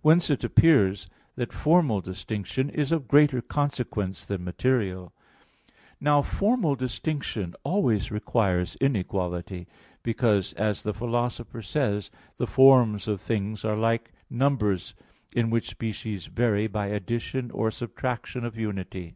[0.00, 5.12] Whence it appears that formal distinction is of greater consequence than material.
[6.00, 9.66] Now, formal distinction always requires inequality,
[10.02, 12.12] because as the Philosopher says (Metaph.
[12.14, 14.94] viii, 10), the forms of things are like numbers
[15.34, 19.14] in which species vary by addition or subtraction of unity.